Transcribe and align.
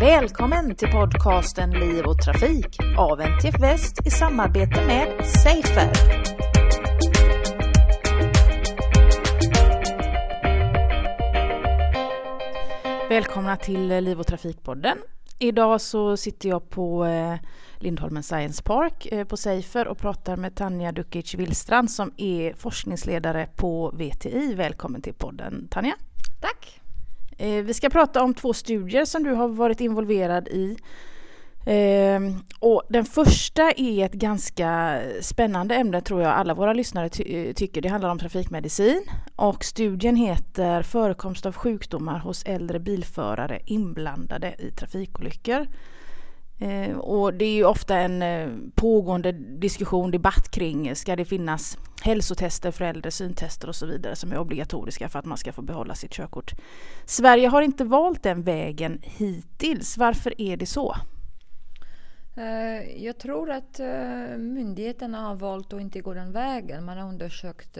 Välkommen 0.00 0.74
till 0.76 0.88
podcasten 0.88 1.70
Liv 1.70 2.04
och 2.04 2.22
Trafik 2.22 2.78
av 2.98 3.20
NTF 3.20 3.60
Väst 3.60 4.06
i 4.06 4.10
samarbete 4.10 4.86
med 4.86 5.26
Safer. 5.26 5.90
Välkomna 13.08 13.56
till 13.56 13.88
Liv 13.88 14.20
och 14.20 14.26
Trafikpodden. 14.26 14.98
Idag 15.38 15.80
så 15.80 16.16
sitter 16.16 16.48
jag 16.48 16.70
på 16.70 17.04
eh, 17.04 17.34
Lindholmen 17.78 18.22
Science 18.22 18.62
Park 18.62 19.06
eh, 19.06 19.24
på 19.24 19.36
Safer 19.36 19.88
och 19.88 19.98
pratar 19.98 20.36
med 20.36 20.54
Tanja 20.54 20.92
Dukic 20.92 21.34
Willstrand 21.34 21.90
som 21.90 22.12
är 22.16 22.54
forskningsledare 22.54 23.48
på 23.56 23.90
VTI. 23.90 24.54
Välkommen 24.54 25.02
till 25.02 25.14
podden 25.14 25.68
Tanja. 25.70 25.94
Tack. 26.40 26.80
Eh, 27.38 27.64
vi 27.64 27.74
ska 27.74 27.90
prata 27.90 28.22
om 28.22 28.34
två 28.34 28.52
studier 28.52 29.04
som 29.04 29.22
du 29.22 29.30
har 29.30 29.48
varit 29.48 29.80
involverad 29.80 30.48
i. 30.48 30.76
Ehm, 31.66 32.34
och 32.60 32.82
den 32.88 33.04
första 33.04 33.70
är 33.70 34.04
ett 34.04 34.12
ganska 34.12 35.00
spännande 35.20 35.74
ämne 35.74 36.00
tror 36.00 36.22
jag 36.22 36.30
alla 36.30 36.54
våra 36.54 36.72
lyssnare 36.72 37.08
ty 37.08 37.22
eh, 37.24 37.52
tycker. 37.52 37.80
Det 37.80 37.88
handlar 37.88 38.10
om 38.10 38.18
trafikmedicin 38.18 39.02
och 39.36 39.64
studien 39.64 40.16
heter 40.16 40.82
Förekomst 40.82 41.46
av 41.46 41.54
sjukdomar 41.54 42.18
hos 42.18 42.44
äldre 42.44 42.78
bilförare 42.78 43.60
inblandade 43.66 44.54
i 44.58 44.70
trafikolyckor. 44.70 45.66
Eh, 46.60 46.96
och 46.98 47.34
det 47.34 47.44
är 47.44 47.54
ju 47.54 47.64
ofta 47.64 47.96
en 47.96 48.22
eh, 48.22 48.48
pågående 48.74 49.32
diskussion, 49.32 50.10
debatt 50.10 50.50
kring 50.50 50.88
eh, 50.88 50.94
ska 50.94 51.16
det 51.16 51.24
finnas 51.24 51.78
hälsotester 52.02 52.70
för 52.70 52.84
äldre, 52.84 53.10
syntester 53.10 53.68
och 53.68 53.76
så 53.76 53.86
vidare 53.86 54.16
som 54.16 54.32
är 54.32 54.38
obligatoriska 54.38 55.08
för 55.08 55.18
att 55.18 55.24
man 55.24 55.38
ska 55.38 55.52
få 55.52 55.62
behålla 55.62 55.94
sitt 55.94 56.12
körkort. 56.12 56.54
Sverige 57.06 57.48
har 57.48 57.62
inte 57.62 57.84
valt 57.84 58.22
den 58.22 58.42
vägen 58.42 58.98
hittills. 59.02 59.98
Varför 59.98 60.40
är 60.40 60.56
det 60.56 60.66
så? 60.66 60.96
Jag 62.96 63.18
tror 63.18 63.50
att 63.50 63.80
myndigheterna 64.38 65.20
har 65.20 65.34
valt 65.34 65.72
att 65.72 65.80
inte 65.80 66.00
gå 66.00 66.14
den 66.14 66.32
vägen. 66.32 66.84
Man 66.84 66.98
har 66.98 67.08
undersökt 67.08 67.78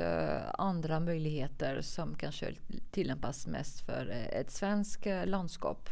andra 0.58 1.00
möjligheter 1.00 1.80
som 1.80 2.14
kanske 2.14 2.46
tillämpas 2.90 3.46
mest 3.46 3.86
för 3.86 4.28
ett 4.32 4.50
svenskt 4.50 5.06
landskap 5.24 5.88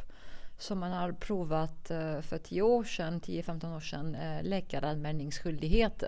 som 0.59 0.79
man 0.79 0.93
har 0.93 1.13
provat 1.13 1.91
eh, 1.91 2.21
för 2.21 2.39
10 2.39 2.63
år 2.63 2.85
sedan, 2.85 3.21
10-15 3.21 3.77
år 3.77 3.81
sedan, 3.81 4.15
eh, 4.15 4.43
läkaranmälningsskyldighet. 4.43 6.03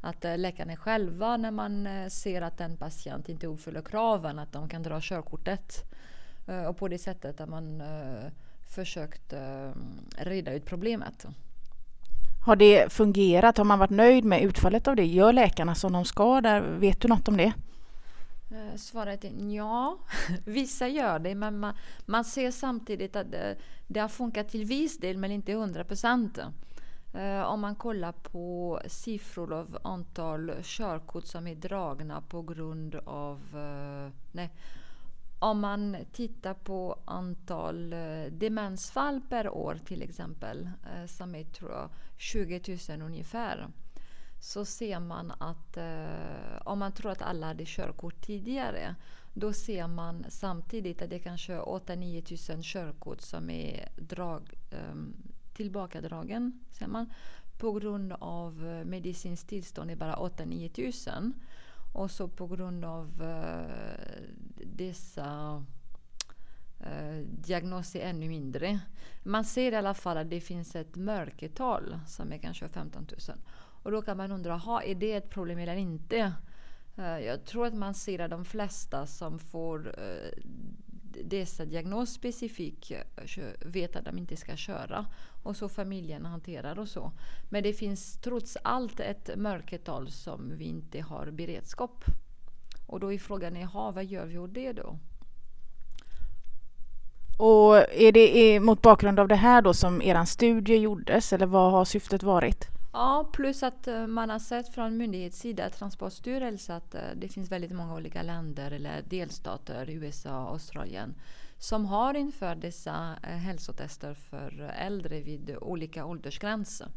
Att 0.00 0.24
eh, 0.24 0.38
läkarna 0.38 0.76
själva 0.76 1.36
när 1.36 1.50
man 1.50 1.88
ser 2.10 2.42
att 2.42 2.60
en 2.60 2.76
patient 2.76 3.28
inte 3.28 3.46
uppfyller 3.46 3.82
kraven, 3.82 4.38
att 4.38 4.52
de 4.52 4.68
kan 4.68 4.82
dra 4.82 4.98
körkortet. 5.00 5.84
Och 6.68 6.76
på 6.76 6.88
det 6.88 6.98
sättet 6.98 7.38
har 7.38 7.46
man 7.46 7.82
försökt 8.68 9.34
reda 10.16 10.52
ut 10.52 10.66
problemet. 10.66 11.26
Har 12.46 12.56
det 12.56 12.92
fungerat? 12.92 13.58
Har 13.58 13.64
man 13.64 13.78
varit 13.78 13.90
nöjd 13.90 14.24
med 14.24 14.42
utfallet 14.42 14.88
av 14.88 14.96
det? 14.96 15.04
Gör 15.04 15.32
läkarna 15.32 15.74
som 15.74 15.92
de 15.92 16.04
ska 16.04 16.40
där? 16.40 16.60
Vet 16.60 17.00
du 17.00 17.08
något 17.08 17.28
om 17.28 17.36
det? 17.36 17.52
Eh, 18.52 18.76
svaret 18.76 19.24
är 19.24 19.54
ja. 19.54 19.98
Vissa 20.44 20.88
gör 20.88 21.18
det, 21.18 21.34
men 21.34 21.58
man, 21.58 21.74
man 22.06 22.24
ser 22.24 22.50
samtidigt 22.50 23.16
att 23.16 23.30
det, 23.30 23.56
det 23.86 24.00
har 24.00 24.08
funkat 24.08 24.48
till 24.48 24.64
viss 24.64 24.98
del, 24.98 25.16
men 25.16 25.30
inte 25.30 25.52
100 25.52 25.84
procent. 25.84 26.38
Eh, 27.14 27.42
om 27.42 27.60
man 27.60 27.74
kollar 27.74 28.12
på 28.12 28.80
siffror 28.86 29.52
av 29.52 29.78
antal 29.84 30.52
körkort 30.62 31.26
som 31.26 31.46
är 31.46 31.54
dragna 31.54 32.20
på 32.20 32.42
grund 32.42 32.94
av... 32.94 33.40
Nej. 34.32 34.50
Om 35.38 35.60
man 35.60 35.96
tittar 36.12 36.54
på 36.54 36.98
antal 37.04 37.90
demensfall 38.30 39.20
per 39.28 39.48
år 39.48 39.78
till 39.84 40.02
exempel, 40.02 40.70
som 41.06 41.34
är 41.34 41.44
tror 41.44 41.70
jag, 41.70 41.88
20 42.16 42.78
000 42.88 43.02
ungefär 43.02 43.68
så 44.42 44.64
ser 44.64 45.00
man 45.00 45.30
att 45.38 45.76
eh, 45.76 46.62
om 46.64 46.78
man 46.78 46.92
tror 46.92 47.10
att 47.10 47.22
alla 47.22 47.46
hade 47.46 47.64
körkort 47.66 48.20
tidigare 48.20 48.94
då 49.34 49.52
ser 49.52 49.86
man 49.86 50.24
samtidigt 50.28 51.02
att 51.02 51.10
det 51.10 51.16
är 51.16 51.20
kanske 51.20 51.58
8-9 51.58 52.22
tusen 52.22 52.62
körkort 52.62 53.20
som 53.20 53.50
är 53.50 53.88
drag, 53.96 54.54
eh, 54.70 54.94
tillbakadragen 55.54 56.60
ser 56.70 56.86
man, 56.86 57.12
på 57.58 57.72
grund 57.72 58.12
av 58.12 58.66
eh, 58.66 58.84
medicinskt 58.84 59.48
tillstånd 59.48 59.90
är 59.90 59.96
bara 59.96 60.16
8-9 60.16 60.68
tusen. 60.68 61.34
Och 61.92 62.10
så 62.10 62.28
på 62.28 62.46
grund 62.46 62.84
av 62.84 63.22
eh, 63.22 64.22
dessa 64.66 65.64
eh, 66.80 67.26
diagnoser 67.26 68.00
ännu 68.00 68.28
mindre. 68.28 68.80
Man 69.22 69.44
ser 69.44 69.72
i 69.72 69.76
alla 69.76 69.94
fall 69.94 70.16
att 70.16 70.30
det 70.30 70.40
finns 70.40 70.76
ett 70.76 70.96
mörkertal 70.96 71.98
som 72.06 72.32
är 72.32 72.38
kanske 72.38 72.68
15 72.68 73.06
000. 73.28 73.38
Och 73.82 73.90
då 73.90 74.02
kan 74.02 74.16
man 74.16 74.32
undra, 74.32 74.56
ha, 74.56 74.82
är 74.82 74.94
det 74.94 75.12
ett 75.12 75.30
problem 75.30 75.58
eller 75.58 75.76
inte? 75.76 76.32
Eh, 76.96 77.18
jag 77.18 77.44
tror 77.44 77.66
att 77.66 77.74
man 77.74 77.94
ser 77.94 78.18
att 78.18 78.30
de 78.30 78.44
flesta 78.44 79.06
som 79.06 79.38
får 79.38 79.94
eh, 79.98 80.38
dessa 81.24 81.64
diagnos 81.64 82.12
specifikt 82.12 82.90
eh, 82.90 83.44
vet 83.60 83.96
att 83.96 84.04
de 84.04 84.18
inte 84.18 84.36
ska 84.36 84.56
köra. 84.56 85.06
Och 85.42 85.56
så 85.56 85.68
familjen 85.68 86.26
hanterar 86.26 86.78
och 86.78 86.88
så. 86.88 87.12
Men 87.50 87.62
det 87.62 87.72
finns 87.72 88.20
trots 88.20 88.56
allt 88.64 89.00
ett 89.00 89.30
mörkertal 89.36 90.10
som 90.10 90.52
vi 90.56 90.64
inte 90.64 91.00
har 91.00 91.30
beredskap. 91.30 92.04
Och 92.86 93.00
då 93.00 93.12
är 93.12 93.18
frågan, 93.18 93.56
aha, 93.56 93.90
vad 93.90 94.04
gör 94.04 94.26
vi 94.26 94.38
åt 94.38 94.54
det 94.54 94.72
då? 94.72 94.98
Och 97.38 97.76
är 97.92 98.12
det 98.12 98.60
mot 98.60 98.82
bakgrund 98.82 99.20
av 99.20 99.28
det 99.28 99.34
här 99.34 99.62
då 99.62 99.74
som 99.74 100.02
er 100.02 100.24
studie 100.24 100.76
gjordes 100.76 101.32
eller 101.32 101.46
vad 101.46 101.72
har 101.72 101.84
syftet 101.84 102.22
varit? 102.22 102.68
Ja, 102.94 103.30
plus 103.32 103.62
att 103.62 103.88
eh, 103.88 104.06
man 104.06 104.30
har 104.30 104.38
sett 104.38 104.68
från 104.68 104.96
myndighetssida, 104.96 105.70
Transportstyrelsen, 105.70 106.76
att 106.76 106.94
eh, 106.94 107.00
det 107.16 107.28
finns 107.28 107.50
väldigt 107.52 107.72
många 107.72 107.94
olika 107.94 108.22
länder 108.22 108.70
eller 108.70 109.02
delstater, 109.02 109.90
USA 109.90 110.44
och 110.44 110.50
Australien, 110.50 111.14
som 111.58 111.86
har 111.86 112.14
infört 112.14 112.60
dessa 112.60 113.16
eh, 113.22 113.28
hälsotester 113.28 114.14
för 114.14 114.74
äldre 114.78 115.20
vid 115.20 115.56
olika 115.60 116.04
åldersgränser. 116.04 116.88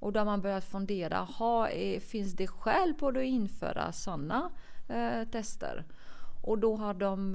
Och 0.00 0.12
då 0.12 0.20
har 0.20 0.24
man 0.24 0.40
börjat 0.40 0.64
fundera, 0.64 1.18
ha, 1.18 1.68
finns 2.00 2.32
det 2.32 2.46
skäl 2.46 2.94
på 2.94 3.08
att 3.08 3.16
införa 3.16 3.92
sådana 3.92 4.50
eh, 4.88 5.28
tester? 5.28 5.84
Och 6.44 6.58
då 6.58 6.76
har 6.76 6.94
de 6.94 7.32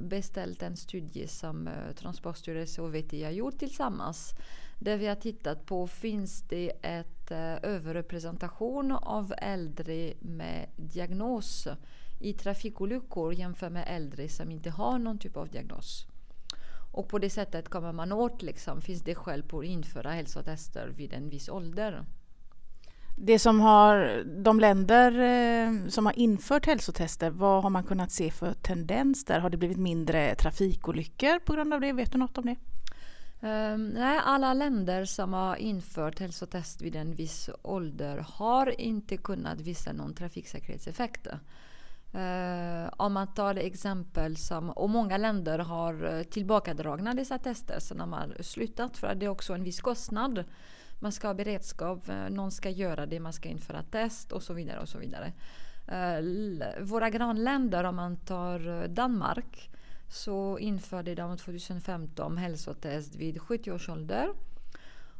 beställt 0.00 0.62
en 0.62 0.76
studie 0.76 1.28
som 1.28 1.68
Transportstyrelsen 1.96 2.84
och 2.84 2.94
VTI 2.94 3.24
har 3.24 3.30
gjort 3.30 3.58
tillsammans 3.58 4.34
där 4.78 4.96
vi 4.96 5.06
har 5.06 5.14
tittat 5.14 5.66
på 5.66 5.86
finns 5.86 6.42
det 6.42 6.72
ett 6.82 7.30
eh, 7.30 7.54
överrepresentation 7.62 8.92
av 8.92 9.34
äldre 9.38 10.12
med 10.20 10.66
diagnos 10.76 11.68
i 12.20 12.32
trafikolyckor 12.32 13.34
jämfört 13.34 13.72
med 13.72 13.84
äldre 13.88 14.28
som 14.28 14.50
inte 14.50 14.70
har 14.70 14.98
någon 14.98 15.18
typ 15.18 15.36
av 15.36 15.48
diagnos. 15.48 16.06
Och 16.92 17.08
på 17.08 17.18
det 17.18 17.30
sättet 17.30 17.68
kommer 17.68 17.92
man 17.92 18.12
åt, 18.12 18.42
liksom, 18.42 18.80
finns 18.80 19.02
det 19.02 19.14
skäl 19.14 19.42
på 19.42 19.58
att 19.58 19.64
införa 19.64 20.10
hälsotester 20.10 20.92
vid 20.96 21.12
en 21.12 21.28
viss 21.28 21.48
ålder. 21.48 22.04
Det 23.16 23.38
som 23.38 23.60
har, 23.60 24.24
de 24.42 24.60
länder 24.60 25.12
eh, 25.20 25.88
som 25.88 26.06
har 26.06 26.18
infört 26.18 26.66
hälsotester, 26.66 27.30
vad 27.30 27.62
har 27.62 27.70
man 27.70 27.84
kunnat 27.84 28.12
se 28.12 28.30
för 28.30 28.52
tendens 28.52 29.24
där? 29.24 29.40
Har 29.40 29.50
det 29.50 29.56
blivit 29.56 29.78
mindre 29.78 30.34
trafikolyckor 30.34 31.38
på 31.38 31.52
grund 31.52 31.74
av 31.74 31.80
det? 31.80 31.92
Vet 31.92 32.12
du 32.12 32.18
något 32.18 32.38
om 32.38 32.46
det? 32.46 32.56
Um, 33.40 33.88
nej, 33.88 34.20
alla 34.24 34.54
länder 34.54 35.04
som 35.04 35.32
har 35.32 35.56
infört 35.56 36.20
hälsotest 36.20 36.82
vid 36.82 36.96
en 36.96 37.14
viss 37.14 37.50
ålder 37.62 38.24
har 38.28 38.80
inte 38.80 39.16
kunnat 39.16 39.60
visa 39.60 39.92
någon 39.92 40.14
trafiksäkerhetseffekt. 40.14 41.26
Uh, 42.14 42.90
om 42.96 43.12
man 43.12 43.34
tar 43.34 43.54
exempel 43.54 44.36
som, 44.36 44.70
och 44.70 44.90
många 44.90 45.16
länder 45.16 45.58
har 45.58 46.16
eh, 46.18 46.22
tillbakadragna 46.22 47.14
dessa 47.14 47.38
tester 47.38 47.78
så 47.80 47.94
de 47.94 48.12
har 48.12 48.42
slutat 48.42 48.96
för 48.96 49.06
att 49.06 49.20
det 49.20 49.26
är 49.26 49.30
också 49.30 49.52
en 49.52 49.64
viss 49.64 49.80
kostnad. 49.80 50.44
Man 51.00 51.12
ska 51.12 51.26
ha 51.26 51.34
beredskap, 51.34 52.08
eh, 52.08 52.30
någon 52.30 52.50
ska 52.50 52.70
göra 52.70 53.06
det, 53.06 53.20
man 53.20 53.32
ska 53.32 53.48
införa 53.48 53.82
test 53.82 54.32
och 54.32 54.42
så 54.42 54.52
vidare. 54.52 54.80
och 54.80 54.88
så 54.88 54.98
vidare. 54.98 55.32
Uh, 55.92 56.82
våra 56.82 57.10
grannländer, 57.10 57.84
om 57.84 57.96
man 57.96 58.16
tar 58.16 58.82
eh, 58.82 58.88
Danmark, 58.88 59.70
så 60.08 60.58
införde 60.58 61.14
de 61.14 61.36
2015 61.36 62.36
hälsotest 62.36 63.14
vid 63.14 63.42
70 63.42 63.72
års 63.72 63.88
ålder. 63.88 64.28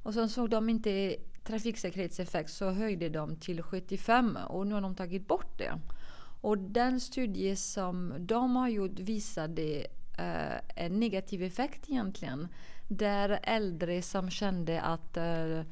Och 0.02 0.14
sen 0.14 0.28
såg 0.28 0.50
de 0.50 0.68
inte 0.68 1.16
trafiksäkerhetseffekt 1.44 2.50
så 2.50 2.70
höjde 2.70 3.08
de 3.08 3.36
till 3.36 3.62
75 3.62 4.38
och 4.48 4.66
nu 4.66 4.74
har 4.74 4.80
de 4.80 4.94
tagit 4.94 5.28
bort 5.28 5.58
det. 5.58 5.80
Och 6.40 6.58
den 6.58 7.00
studie 7.00 7.56
som 7.56 8.14
de 8.18 8.56
har 8.56 8.68
gjort 8.68 8.98
visade 8.98 9.86
eh, 10.18 10.84
en 10.84 11.00
negativ 11.00 11.42
effekt 11.42 11.88
egentligen. 11.88 12.48
Där 12.88 13.40
äldre 13.42 14.02
som 14.02 14.30
kände 14.30 14.80
att 14.80 15.16
eh, 15.16 15.62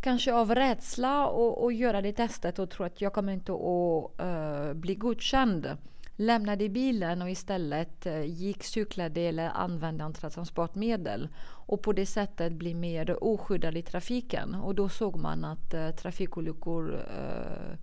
kanske 0.00 0.34
av 0.34 0.54
rädsla 0.54 1.26
att 1.66 1.74
göra 1.74 2.02
det 2.02 2.12
testet 2.12 2.58
och 2.58 2.70
tro 2.70 2.84
att 2.84 3.00
jag 3.00 3.12
kommer 3.12 3.32
inte 3.32 3.52
att 3.52 4.26
uh, 4.26 4.72
bli 4.74 4.94
godkänd 4.94 5.76
lämnade 6.20 6.68
bilen 6.68 7.22
och 7.22 7.30
istället 7.30 8.06
eh, 8.06 8.22
gick, 8.22 8.64
cyklade 8.64 9.20
eller 9.20 9.48
använde 9.48 10.04
andra 10.04 10.30
transportmedel. 10.30 11.28
Och 11.44 11.82
på 11.82 11.92
det 11.92 12.06
sättet 12.06 12.52
bli 12.52 12.74
mer 12.74 13.24
oskyddade 13.24 13.78
i 13.78 13.82
trafiken. 13.82 14.54
Och 14.54 14.74
då 14.74 14.88
såg 14.88 15.16
man 15.16 15.44
att 15.44 15.74
eh, 15.74 15.90
trafikolyckor 15.90 16.94
eh, 16.94 17.78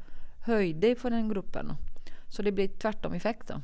höjde 0.46 0.96
för 0.96 1.10
den 1.10 1.30
gruppen. 1.30 1.74
Så 2.30 2.42
det 2.42 2.52
blev 2.52 2.68
tvärtom 2.68 3.14
effekten. 3.14 3.62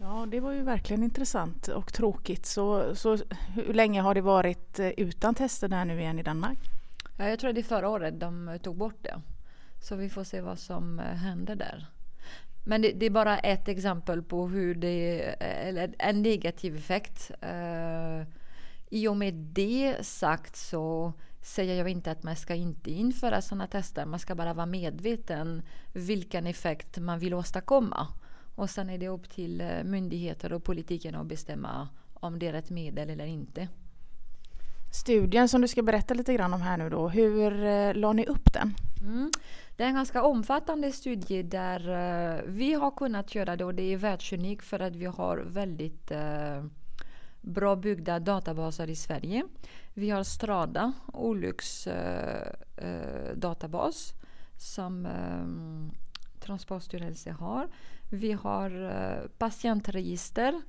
Ja, 0.00 0.26
det 0.30 0.40
var 0.40 0.52
ju 0.52 0.62
verkligen 0.62 1.02
intressant 1.02 1.68
och 1.68 1.92
tråkigt. 1.92 2.46
Så, 2.46 2.96
så 2.96 3.18
hur 3.54 3.74
länge 3.74 4.00
har 4.00 4.14
det 4.14 4.20
varit 4.20 4.80
utan 4.96 5.34
tester 5.34 5.68
där 5.68 5.84
nu 5.84 6.00
igen 6.00 6.18
i 6.18 6.22
Danmark? 6.22 6.58
Ja, 7.16 7.28
jag 7.28 7.38
tror 7.38 7.52
det 7.52 7.60
är 7.60 7.62
förra 7.62 7.88
året 7.88 8.20
de 8.20 8.58
tog 8.62 8.76
bort 8.76 9.02
det. 9.02 9.20
Så 9.80 9.96
vi 9.96 10.08
får 10.08 10.24
se 10.24 10.40
vad 10.40 10.58
som 10.58 10.98
händer 10.98 11.56
där. 11.56 11.93
Men 12.64 12.82
det, 12.82 12.92
det, 12.92 13.06
är 13.06 13.10
bara 13.10 13.38
ett 13.38 13.68
exempel 13.68 14.22
på 14.22 14.48
hur 14.48 14.74
det 14.74 15.22
eh, 15.22 15.68
är 15.68 15.94
en 15.98 16.22
negativ 16.22 16.76
effekt. 16.76 17.30
Uh, 17.42 18.26
I 18.90 19.08
och 19.08 19.16
med 19.16 19.34
det 19.34 19.96
sagt 20.06 20.56
så 20.56 21.12
säger 21.42 21.74
jag 21.74 21.88
inte 21.88 22.10
att 22.10 22.22
man 22.22 22.36
ska 22.36 22.54
inte 22.54 22.90
införa 22.90 23.42
sådana 23.42 23.66
tester. 23.66 24.06
Man 24.06 24.18
ska 24.18 24.34
bara 24.34 24.54
vara 24.54 24.66
medveten 24.66 25.62
vilken 25.92 26.46
effekt 26.46 26.98
man 26.98 27.18
vill 27.18 27.34
åstadkomma. 27.34 28.08
Och 28.54 28.70
sen 28.70 28.90
är 28.90 28.98
det 28.98 29.08
upp 29.08 29.30
till 29.30 29.60
eh, 29.60 29.84
myndigheter 29.84 30.52
och 30.52 30.64
politiken 30.64 31.14
att 31.14 31.26
bestämma 31.26 31.88
om 32.14 32.38
det 32.38 32.46
är 32.46 32.54
ett 32.54 32.70
medel 32.70 33.10
eller 33.10 33.26
inte. 33.26 33.68
Studien 34.94 35.48
som 35.48 35.60
du 35.60 35.68
ska 35.68 35.82
berätta 35.82 36.14
lite 36.14 36.34
grann 36.34 36.54
om 36.54 36.62
här 36.62 36.76
nu 36.76 36.90
då, 36.90 37.08
hur 37.08 37.64
eh, 37.64 37.94
la 37.94 38.12
ni 38.12 38.26
upp 38.26 38.52
den? 38.52 38.74
Mm. 39.00 39.30
Det 39.76 39.84
är 39.84 39.88
en 39.88 39.94
ganska 39.94 40.22
omfattande 40.22 40.92
studie 40.92 41.42
där 41.42 41.88
eh, 41.88 42.40
vi 42.46 42.74
har 42.74 42.90
kunnat 42.90 43.34
göra 43.34 43.56
det 43.56 43.64
och 43.64 43.74
det 43.74 43.92
är 43.92 43.96
världsunikt 43.96 44.64
för 44.64 44.80
att 44.80 44.96
vi 44.96 45.06
har 45.06 45.36
väldigt 45.36 46.10
eh, 46.10 46.64
bra 47.40 47.76
byggda 47.76 48.18
databaser 48.18 48.90
i 48.90 48.96
Sverige. 48.96 49.44
Vi 49.94 50.10
har 50.10 50.22
Strada, 50.22 50.92
olycksdatabas 51.12 54.12
eh, 54.12 54.18
som 54.58 55.08
Transportstyrelsen 56.40 57.34
har. 57.34 57.68
Vi 58.10 58.32
har 58.32 58.70
patientregister 59.38 60.62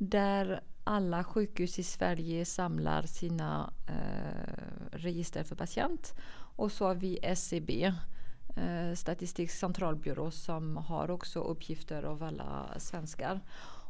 där 0.00 0.60
alla 0.84 1.24
sjukhus 1.24 1.78
i 1.78 1.82
Sverige 1.82 2.44
samlar 2.44 3.02
sina 3.02 3.72
eh, 3.86 4.54
register 4.92 5.42
för 5.42 5.56
patient. 5.56 6.14
Och 6.56 6.72
så 6.72 6.86
har 6.86 6.94
vi 6.94 7.18
SCB, 7.22 7.84
eh, 8.56 8.94
Statistisk 8.94 9.54
centralbyrå 9.54 10.30
som 10.30 10.76
har 10.76 11.10
också 11.10 11.40
uppgifter 11.40 12.02
av 12.02 12.22
alla 12.22 12.74
svenskar. 12.76 13.40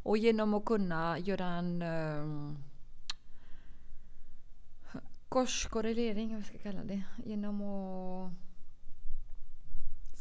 Och 0.03 0.17
genom 0.17 0.53
att 0.53 0.65
kunna 0.65 1.19
göra 1.19 1.45
en 1.45 1.81
eh, 1.81 2.55
korskorrelering, 5.29 6.35
vad 6.35 6.45
ska 6.45 6.55
jag 6.55 6.63
kalla 6.63 6.83
det, 6.83 7.03
genom 7.25 7.61
att 7.61 8.31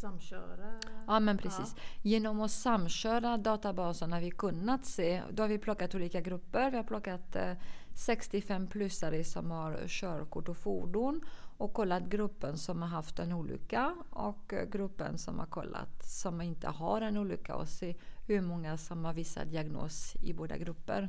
Samköra? 0.01 0.81
Ja, 1.07 1.21
men 1.21 1.39
precis. 1.39 1.75
Ja. 1.77 1.83
Genom 2.03 2.41
att 2.41 2.51
samköra 2.51 3.37
databaserna 3.37 4.17
har 4.17 4.21
vi 4.21 4.31
kunnat 4.31 4.85
se, 4.85 5.23
då 5.31 5.43
har 5.43 5.49
vi 5.49 5.59
plockat 5.59 5.95
olika 5.95 6.21
grupper. 6.21 6.71
Vi 6.71 6.77
har 6.77 6.85
plockat 6.85 7.37
eh, 7.37 7.53
65-plussare 7.95 9.23
som 9.23 9.51
har 9.51 9.79
körkort 9.87 10.49
och 10.49 10.57
fordon 10.57 11.21
och 11.57 11.73
kollat 11.73 12.09
gruppen 12.09 12.59
som 12.59 12.83
har 12.83 12.89
haft 12.89 13.19
en 13.19 13.33
olycka 13.33 13.95
och 14.11 14.55
gruppen 14.73 15.19
som 15.19 15.39
har 15.39 15.47
kollat 15.47 16.05
som 16.05 16.41
inte 16.41 16.69
har 16.69 17.01
en 17.01 17.17
olycka 17.17 17.55
och 17.55 17.69
se 17.69 17.97
hur 18.27 18.41
många 18.41 18.79
som 18.79 19.05
har 19.05 19.13
vissa 19.13 19.45
diagnos 19.45 20.17
i 20.23 20.33
båda 20.33 20.57
grupper. 20.57 21.09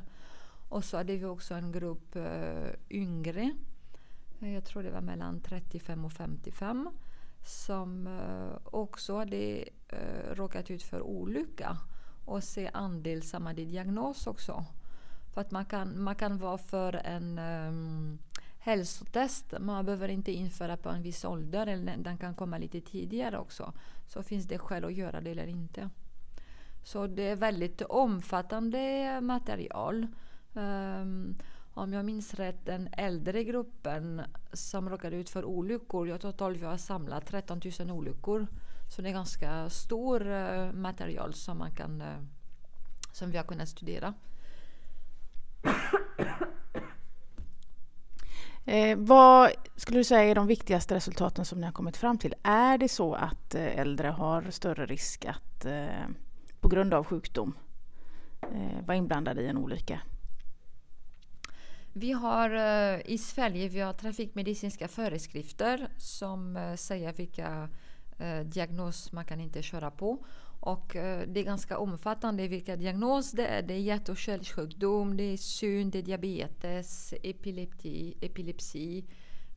Och 0.68 0.84
så 0.84 0.96
hade 0.96 1.16
vi 1.16 1.24
också 1.24 1.54
en 1.54 1.72
grupp 1.72 2.16
uh, 2.16 2.70
yngre, 2.90 3.52
jag 4.38 4.64
tror 4.64 4.82
det 4.82 4.90
var 4.90 5.00
mellan 5.00 5.40
35 5.40 6.04
och 6.04 6.12
55, 6.12 6.90
som 7.44 8.06
eh, 8.06 8.58
också 8.64 9.16
hade 9.16 9.64
eh, 9.88 10.34
råkat 10.34 10.70
ut 10.70 10.82
för 10.82 11.00
olycka 11.00 11.76
och 12.24 12.44
se 12.44 12.70
andel 12.72 13.22
samma 13.22 13.52
diagnos 13.52 14.26
också. 14.26 14.64
För 15.34 15.40
att 15.40 15.50
man 15.50 15.64
kan, 15.64 16.02
man 16.02 16.14
kan 16.14 16.38
vara 16.38 16.58
för 16.58 16.92
en 16.92 17.38
um, 17.38 18.18
hälsotest. 18.58 19.54
Man 19.60 19.84
behöver 19.84 20.08
inte 20.08 20.32
införa 20.32 20.76
på 20.76 20.88
en 20.88 21.02
viss 21.02 21.24
ålder, 21.24 21.66
eller 21.66 21.96
den 21.96 22.18
kan 22.18 22.34
komma 22.34 22.58
lite 22.58 22.80
tidigare 22.80 23.38
också. 23.38 23.72
Så 24.06 24.22
finns 24.22 24.46
det 24.46 24.58
skäl 24.58 24.84
att 24.84 24.94
göra 24.94 25.20
det 25.20 25.30
eller 25.30 25.46
inte. 25.46 25.90
Så 26.84 27.06
det 27.06 27.22
är 27.22 27.36
väldigt 27.36 27.82
omfattande 27.82 29.20
material. 29.20 30.06
Um, 30.52 31.36
om 31.74 31.92
jag 31.92 32.04
minns 32.04 32.34
rätt, 32.34 32.66
den 32.66 32.88
äldre 32.92 33.44
gruppen 33.44 34.22
som 34.52 34.90
råkade 34.90 35.16
ut 35.16 35.30
för 35.30 35.44
olyckor, 35.44 36.08
jag 36.08 36.20
tror 36.20 36.50
att 36.50 36.56
vi 36.56 36.64
har 36.64 36.76
samlat 36.76 37.26
13 37.26 37.60
000 37.80 37.90
olyckor. 37.90 38.46
Så 38.88 39.02
det 39.02 39.08
är 39.08 39.12
ganska 39.12 39.70
stor 39.70 40.30
eh, 40.30 40.72
material 40.72 41.34
som, 41.34 41.58
man 41.58 41.70
kan, 41.70 42.00
eh, 42.00 42.18
som 43.12 43.30
vi 43.30 43.36
har 43.36 43.44
kunnat 43.44 43.68
studera. 43.68 44.14
Eh, 48.64 48.98
vad 48.98 49.50
skulle 49.76 49.98
du 49.98 50.04
säga 50.04 50.30
är 50.30 50.34
de 50.34 50.46
viktigaste 50.46 50.94
resultaten 50.94 51.44
som 51.44 51.60
ni 51.60 51.66
har 51.66 51.72
kommit 51.72 51.96
fram 51.96 52.18
till? 52.18 52.34
Är 52.42 52.78
det 52.78 52.88
så 52.88 53.14
att 53.14 53.54
eh, 53.54 53.78
äldre 53.78 54.08
har 54.08 54.50
större 54.50 54.86
risk 54.86 55.24
att 55.24 55.64
eh, 55.64 56.06
på 56.60 56.68
grund 56.68 56.94
av 56.94 57.04
sjukdom 57.04 57.54
eh, 58.42 58.86
vara 58.86 58.96
inblandade 58.96 59.42
i 59.42 59.48
en 59.48 59.58
olycka? 59.58 60.00
Vi 61.94 62.12
har 62.12 62.50
eh, 62.50 63.00
i 63.04 63.18
Sverige 63.18 63.68
vi 63.68 63.80
har 63.80 63.92
trafikmedicinska 63.92 64.88
föreskrifter 64.88 65.88
som 65.96 66.56
eh, 66.56 66.74
säger 66.74 67.12
vilka 67.12 67.68
eh, 68.18 68.40
diagnos 68.40 69.12
man 69.12 69.24
kan 69.24 69.40
inte 69.40 69.62
köra 69.62 69.90
på. 69.90 70.24
Och 70.60 70.90
det 71.26 71.40
är 71.40 71.44
ganska 71.44 71.78
omfattande 71.78 72.48
vilka 72.48 72.76
diagnoser 72.76 73.36
det 73.36 73.46
är. 73.46 73.62
Det 73.62 73.74
är 73.74 73.78
hjärt 73.78 74.08
och 74.08 74.16
kärlsjukdom, 74.16 75.16
det 75.16 75.22
är 75.22 75.36
syn, 75.36 75.90
det 75.90 75.98
är 75.98 76.02
diabetes, 76.02 77.14
epilepsi, 77.22 78.14
epilepsi, 78.20 79.04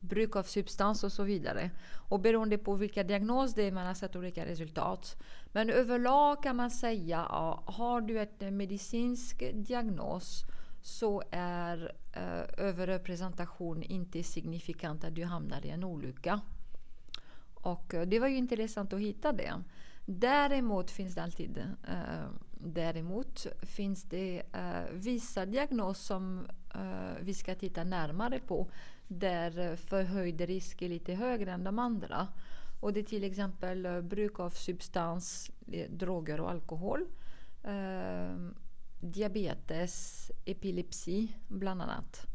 bruk 0.00 0.36
av 0.36 0.42
substans 0.42 1.04
och 1.04 1.12
så 1.12 1.22
vidare. 1.22 1.70
Och 2.08 2.20
beroende 2.20 2.58
på 2.58 2.74
vilka 2.74 3.04
diagnoser 3.04 3.56
det 3.56 3.62
är 3.62 3.72
man 3.72 3.86
har 3.86 3.94
sett 3.94 4.16
olika 4.16 4.46
resultat. 4.46 5.16
Men 5.52 5.70
överlag 5.70 6.42
kan 6.42 6.56
man 6.56 6.70
säga 6.70 7.20
att 7.20 7.74
har 7.74 8.00
du 8.00 8.26
en 8.38 8.56
medicinsk 8.56 9.44
diagnos 9.54 10.44
så 10.86 11.22
är 11.30 11.92
eh, 12.12 12.64
överrepresentation 12.66 13.82
inte 13.82 14.22
signifikant 14.22 15.04
att 15.04 15.14
du 15.14 15.24
hamnar 15.24 15.66
i 15.66 15.70
en 15.70 15.84
olycka. 15.84 16.40
Och 17.54 17.94
eh, 17.94 18.06
det 18.06 18.18
var 18.18 18.28
ju 18.28 18.36
intressant 18.36 18.92
att 18.92 19.00
hitta 19.00 19.32
det. 19.32 19.62
Däremot 20.04 20.90
finns 20.90 21.14
det 21.14 21.22
alltid 21.22 21.58
eh, 21.88 22.28
däremot 22.50 23.46
finns 23.62 24.02
det 24.02 24.42
eh, 24.52 24.92
vissa 24.92 25.46
diagnoser 25.46 26.04
som 26.04 26.46
eh, 26.74 27.20
vi 27.20 27.34
ska 27.34 27.54
titta 27.54 27.84
närmare 27.84 28.38
på 28.38 28.70
där 29.08 29.76
förhöjd 29.76 30.40
risk 30.40 30.82
är 30.82 30.88
lite 30.88 31.14
högre 31.14 31.52
än 31.52 31.64
de 31.64 31.78
andra. 31.78 32.28
Och 32.80 32.92
det 32.92 33.00
är 33.00 33.04
till 33.04 33.24
exempel 33.24 33.86
eh, 33.86 34.00
bruk 34.00 34.40
av 34.40 34.50
substans, 34.50 35.50
droger 35.88 36.40
och 36.40 36.50
alkohol 36.50 37.06
diabetes, 39.00 40.30
epilepsi 40.44 41.28
bland 41.48 41.82
annat. 41.82 42.26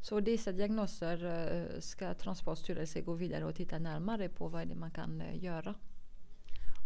Så 0.00 0.20
dessa 0.20 0.52
diagnoser 0.52 1.80
ska 1.80 2.14
Transportstyrelsen 2.14 3.04
gå 3.04 3.14
vidare 3.14 3.44
och 3.44 3.54
titta 3.54 3.78
närmare 3.78 4.28
på 4.28 4.48
vad 4.48 4.68
det 4.68 4.74
man 4.74 4.90
kan 4.90 5.22
göra. 5.34 5.74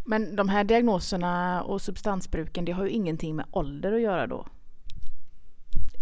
Men 0.05 0.37
de 0.37 0.49
här 0.49 0.65
diagnoserna 0.65 1.63
och 1.63 1.83
substansbruken, 1.83 2.65
det 2.65 2.73
har 2.73 2.85
ju 2.85 2.91
ingenting 2.91 3.37
med 3.37 3.47
ålder 3.51 3.93
att 3.93 4.01
göra 4.01 4.27
då? 4.27 4.47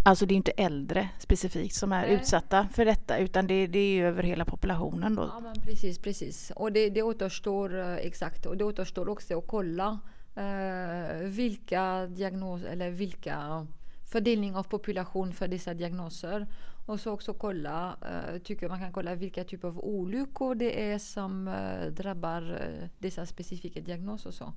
Alltså 0.05 0.25
det 0.25 0.33
är 0.33 0.35
inte 0.35 0.51
äldre 0.51 1.09
specifikt 1.19 1.75
som 1.75 1.91
är 1.91 2.01
Nej. 2.01 2.15
utsatta 2.15 2.67
för 2.73 2.85
detta 2.85 3.17
utan 3.17 3.47
det, 3.47 3.67
det, 3.67 3.79
är 3.79 4.05
över 4.05 4.23
hela 4.23 4.45
populationen 4.45 5.15
då. 5.15 5.21
Ja 5.21 5.39
men 5.39 5.61
precis, 5.61 5.99
precis. 5.99 6.51
Och 6.55 6.71
det, 6.71 6.89
det 6.89 7.01
återstår 7.01 7.79
eh, 7.79 7.95
exakt 7.95 8.45
och 8.45 8.57
det 8.57 8.63
återstår 8.63 9.09
också 9.09 9.37
att 9.37 9.47
kolla 9.47 9.87
eh, 9.87 9.97
Eh, 10.35 11.17
vilka 11.17 12.07
diagnoser 12.07 12.67
eller 12.67 12.89
vilka 12.89 13.67
fördelning 14.11 14.55
av 14.55 14.63
population 14.63 15.33
för 15.33 15.47
dessa 15.47 15.73
diagnoser. 15.73 16.47
Och 16.85 16.99
så 16.99 17.11
också 17.11 17.33
kolla, 17.33 17.97
uh, 18.01 18.39
tycker 18.39 18.69
man 18.69 18.79
kan 18.79 18.91
kolla 18.91 19.15
vilka 19.15 19.43
typer 19.43 19.67
av 19.67 19.79
olyckor 19.79 20.55
det 20.55 20.91
är 20.91 20.99
som 20.99 21.47
uh, 21.47 21.91
drabbar 21.91 22.51
uh, 22.51 22.87
dessa 22.99 23.25
specifika 23.25 23.81
diagnoser. 23.81 24.31
Så. 24.31 24.53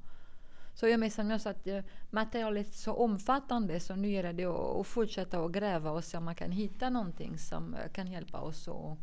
Så 0.75 0.89
jag 0.89 1.01
menar 1.01 1.31
jag 1.31 1.41
sa 1.41 1.51
att 1.51 1.69
materialet 2.11 2.69
är 2.69 2.73
så 2.73 2.93
omfattande 2.93 3.81
så 3.81 3.97
nu 3.97 4.11
gäller 4.11 4.33
det 4.33 4.45
att, 4.45 4.77
att 4.77 4.87
fortsätta 4.87 5.45
att 5.45 5.53
gräva 5.53 5.91
och 5.91 6.05
se 6.05 6.17
om 6.17 6.25
man 6.25 6.35
kan 6.35 6.51
hitta 6.51 6.91
någonting 6.91 7.39
som 7.39 7.77
kan 7.93 8.07
hjälpa 8.07 8.41
oss 8.41 8.69
att 8.69 8.99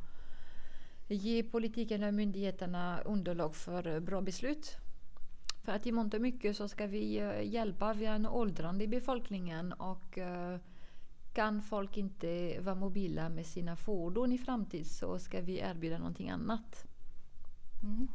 ge 1.07 1.43
politiken 1.43 2.03
och 2.03 2.13
myndigheterna 2.13 3.01
underlag 3.05 3.55
för 3.55 3.99
bra 3.99 4.21
beslut. 4.21 4.77
För 5.63 5.71
att 5.71 5.87
i 5.87 5.91
mångt 5.91 6.13
och 6.13 6.21
mycket 6.21 6.57
så 6.57 6.67
ska 6.67 6.87
vi 6.87 7.17
eh, 7.19 7.53
hjälpa, 7.53 7.93
vi 7.93 8.05
är 8.05 8.15
en 8.15 8.27
åldrande 8.27 8.83
i 8.83 8.87
befolkningen 8.87 9.73
och 9.73 10.17
eh, 10.17 10.57
kan 11.33 11.61
folk 11.61 11.97
inte 11.97 12.59
vara 12.59 12.75
mobila 12.75 13.29
med 13.29 13.45
sina 13.45 13.75
fordon 13.75 14.31
i 14.31 14.37
framtiden 14.37 14.85
så 14.85 15.19
ska 15.19 15.41
vi 15.41 15.59
erbjuda 15.59 15.97
någonting 15.97 16.29
annat. 16.29 16.85
Mm. 17.83 18.07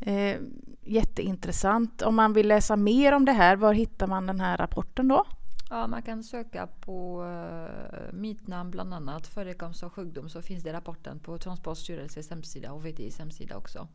Eh, 0.00 0.40
jätteintressant. 0.82 2.02
Om 2.02 2.14
man 2.14 2.32
vill 2.32 2.48
läsa 2.48 2.76
mer 2.76 3.12
om 3.12 3.24
det 3.24 3.32
här, 3.32 3.56
var 3.56 3.72
hittar 3.72 4.06
man 4.06 4.26
den 4.26 4.40
här 4.40 4.56
rapporten 4.56 5.08
då? 5.08 5.24
Ja, 5.70 5.86
man 5.86 6.02
kan 6.02 6.22
söka 6.22 6.66
på 6.66 7.24
uh, 7.24 8.12
mitt 8.12 8.46
namn 8.46 8.70
bland 8.70 8.94
annat, 8.94 9.26
förekomst 9.26 9.82
av 9.82 9.90
sjukdom, 9.90 10.28
så 10.28 10.42
finns 10.42 10.62
det 10.62 10.72
rapporten 10.72 11.18
på 11.18 11.38
Transportstyrelsens 11.38 12.30
hemsida 12.30 12.72
och 12.72 12.86
VTIs 12.86 13.18
hemsida 13.18 13.56
också. 13.56 13.88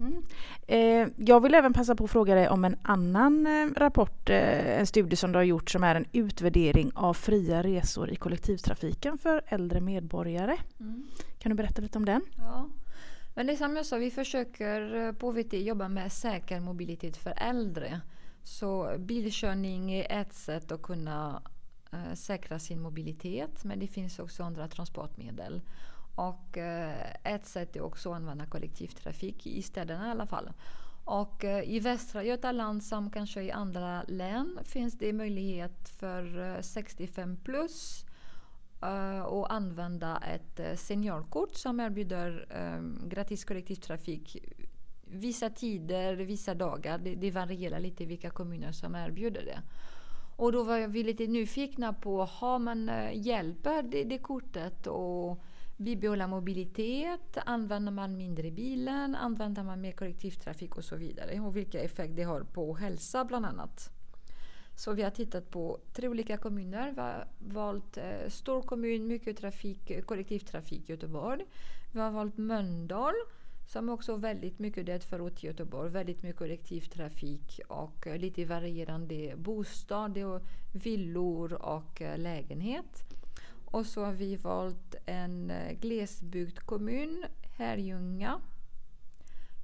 Mm. 0.00 0.22
Eh, 0.66 1.08
jag 1.16 1.40
vill 1.40 1.54
även 1.54 1.72
passa 1.72 1.94
på 1.94 2.04
att 2.04 2.10
fråga 2.10 2.34
dig 2.34 2.48
om 2.48 2.64
en 2.64 2.76
annan 2.82 3.46
eh, 3.46 3.68
rapport, 3.76 4.30
eh, 4.30 4.78
en 4.80 4.86
studie 4.86 5.16
som 5.16 5.32
du 5.32 5.38
har 5.38 5.44
gjort 5.44 5.70
som 5.70 5.84
är 5.84 5.94
en 5.94 6.06
utvärdering 6.12 6.90
av 6.94 7.14
fria 7.14 7.62
resor 7.62 8.10
i 8.10 8.16
kollektivtrafiken 8.16 9.18
för 9.18 9.42
äldre 9.46 9.80
medborgare. 9.80 10.56
Mm. 10.80 11.06
Kan 11.38 11.50
du 11.50 11.56
berätta 11.56 11.82
lite 11.82 11.98
om 11.98 12.04
den? 12.04 12.22
Ja. 12.36 12.68
Men 13.34 13.46
det 13.46 13.52
är 13.52 13.56
som 13.56 13.76
jag 13.76 13.86
sa, 13.86 13.96
vi 13.96 14.10
försöker 14.10 15.12
på 15.12 15.30
VT 15.30 15.52
jobba 15.52 15.88
med 15.88 16.12
säker 16.12 16.60
mobilitet 16.60 17.16
för 17.16 17.34
äldre. 17.36 18.00
Så 18.42 18.94
bilkörning 18.98 19.92
är 19.92 20.20
ett 20.20 20.34
sätt 20.34 20.72
att 20.72 20.82
kunna 20.82 21.42
säkra 22.14 22.58
sin 22.58 22.80
mobilitet 22.80 23.64
men 23.64 23.78
det 23.78 23.86
finns 23.86 24.18
också 24.18 24.42
andra 24.42 24.68
transportmedel. 24.68 25.62
Och 26.14 26.58
eh, 26.58 27.14
ett 27.24 27.46
sätt 27.46 27.76
är 27.76 27.80
också 27.80 28.10
att 28.10 28.16
använda 28.16 28.46
kollektivtrafik 28.46 29.46
i 29.46 29.62
städerna 29.62 30.08
i 30.08 30.10
alla 30.10 30.26
fall. 30.26 30.52
Och 31.04 31.44
eh, 31.44 31.70
i 31.70 31.80
Västra 31.80 32.24
Götaland 32.24 32.82
som 32.82 33.10
kanske 33.10 33.42
i 33.42 33.50
andra 33.50 34.02
län 34.08 34.58
finns 34.64 34.98
det 34.98 35.12
möjlighet 35.12 35.88
för 35.88 36.54
eh, 36.56 36.60
65 36.60 37.36
plus 37.36 38.04
att 38.82 39.50
använda 39.50 40.22
ett 40.34 40.80
seniorkort 40.80 41.54
som 41.54 41.80
erbjuder 41.80 42.46
gratis 43.08 43.44
kollektivtrafik 43.44 44.36
vissa 45.02 45.50
tider, 45.50 46.14
vissa 46.16 46.54
dagar. 46.54 46.98
Det, 46.98 47.14
det 47.14 47.30
varierar 47.30 47.80
lite 47.80 48.04
vilka 48.04 48.30
kommuner 48.30 48.72
som 48.72 48.94
erbjuder 48.94 49.44
det. 49.44 49.62
Och 50.36 50.52
då 50.52 50.62
var 50.62 50.86
vi 50.86 51.02
lite 51.02 51.26
nyfikna 51.26 51.92
på, 51.92 52.24
har 52.24 52.58
man 52.58 52.90
hjälper 53.12 53.82
det, 53.82 54.04
det 54.04 54.18
kortet 54.18 54.86
Och 54.86 55.42
bibehålla 55.80 56.26
mobilitet? 56.26 57.38
Använder 57.46 57.92
man 57.92 58.16
mindre 58.16 58.50
bilen? 58.50 59.14
Använder 59.14 59.62
man 59.62 59.80
mer 59.80 59.92
kollektivtrafik 59.92 60.76
och 60.76 60.84
så 60.84 60.96
vidare? 60.96 61.40
Och 61.40 61.56
vilka 61.56 61.80
effekter 61.80 62.16
det 62.16 62.22
har 62.22 62.40
på 62.40 62.74
hälsa 62.74 63.24
bland 63.24 63.46
annat. 63.46 63.90
Så 64.76 64.92
vi 64.92 65.02
har 65.02 65.10
tittat 65.10 65.50
på 65.50 65.78
tre 65.92 66.08
olika 66.08 66.36
kommuner. 66.36 66.92
Vi 66.92 67.00
har 67.00 67.28
valt 67.38 67.96
eh, 67.96 68.28
stor 68.28 68.62
kommun, 68.62 69.06
mycket 69.06 69.36
trafik, 69.36 70.06
kollektivtrafik 70.06 70.88
Göteborg. 70.88 71.44
Vi 71.92 72.00
har 72.00 72.10
valt 72.10 72.38
Mölndal 72.38 73.14
som 73.66 73.88
också 73.88 74.16
väldigt 74.16 74.58
mycket 74.58 74.86
det 74.86 75.04
förort 75.04 75.44
i 75.44 75.46
Göteborg. 75.46 75.90
Väldigt 75.90 76.22
mycket 76.22 76.38
kollektivtrafik 76.38 77.60
och 77.68 78.06
eh, 78.06 78.18
lite 78.18 78.44
varierande 78.44 79.34
bostad 79.36 80.18
och 80.18 80.42
villor 80.72 81.52
och 81.52 82.02
eh, 82.02 82.18
lägenhet. 82.18 83.09
Och 83.70 83.86
så 83.86 84.04
har 84.04 84.12
vi 84.12 84.36
valt 84.36 84.94
en 85.06 85.50
eh, 85.50 85.56
glesbygd 85.56 85.80
glesbygdskommun, 85.80 87.24
Herrljunga, 87.56 88.40